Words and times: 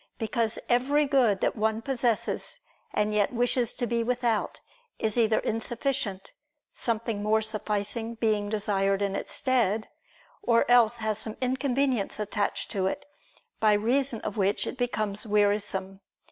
Because 0.17 0.57
every 0.67 1.05
good 1.05 1.41
that 1.41 1.55
one 1.55 1.83
possesses 1.83 2.59
and 2.91 3.13
yet 3.13 3.31
wishes 3.33 3.71
to 3.73 3.85
be 3.85 4.03
without, 4.03 4.59
is 4.97 5.15
either 5.15 5.37
insufficient, 5.41 6.31
something 6.73 7.21
more 7.21 7.43
sufficing 7.43 8.15
being 8.15 8.49
desired 8.49 9.03
in 9.03 9.15
its 9.15 9.31
stead; 9.31 9.89
or 10.41 10.65
else 10.67 10.97
has 10.97 11.19
some 11.19 11.37
inconvenience 11.39 12.19
attached 12.19 12.71
to 12.71 12.87
it, 12.87 13.05
by 13.59 13.73
reason 13.73 14.19
of 14.21 14.37
which 14.37 14.65
it 14.65 14.75
becomes 14.75 15.27
wearisome. 15.27 16.01